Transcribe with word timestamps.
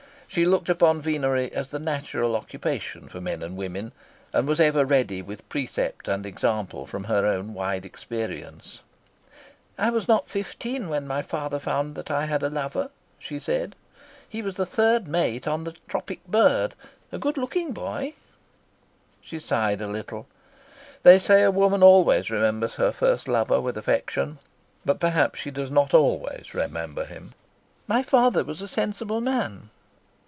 She 0.33 0.45
looked 0.45 0.69
upon 0.69 1.01
venery 1.01 1.51
as 1.51 1.71
the 1.71 1.79
natural 1.79 2.37
occupation 2.37 3.09
for 3.09 3.19
men 3.19 3.43
and 3.43 3.57
women, 3.57 3.91
and 4.31 4.47
was 4.47 4.61
ever 4.61 4.85
ready 4.85 5.21
with 5.21 5.49
precept 5.49 6.07
and 6.07 6.25
example 6.25 6.85
from 6.87 7.03
her 7.03 7.25
own 7.25 7.53
wide 7.53 7.85
experience. 7.85 8.79
"I 9.77 9.89
was 9.89 10.07
not 10.07 10.29
fifteen 10.29 10.87
when 10.87 11.05
my 11.05 11.21
father 11.21 11.59
found 11.59 11.95
that 11.95 12.09
I 12.09 12.27
had 12.27 12.43
a 12.43 12.49
lover," 12.49 12.91
she 13.19 13.39
said. 13.39 13.75
"He 14.29 14.41
was 14.41 14.55
third 14.55 15.05
mate 15.05 15.49
on 15.49 15.65
the. 15.65 15.75
A 17.11 17.17
good 17.19 17.35
looking 17.37 17.73
boy." 17.73 18.13
She 19.19 19.37
sighed 19.37 19.81
a 19.81 19.87
little. 19.87 20.27
They 21.03 21.19
say 21.19 21.43
a 21.43 21.51
woman 21.51 21.83
always 21.83 22.31
remembers 22.31 22.75
her 22.75 22.93
first 22.93 23.27
lover 23.27 23.59
with 23.59 23.75
affection; 23.77 24.37
but 24.85 25.01
perhaps 25.01 25.39
she 25.41 25.51
does 25.51 25.69
not 25.69 25.93
always 25.93 26.53
remember 26.53 27.03
him. 27.03 27.31
"My 27.85 28.01
father 28.01 28.45
was 28.45 28.61
a 28.61 28.69
sensible 28.69 29.19
man." 29.19 29.69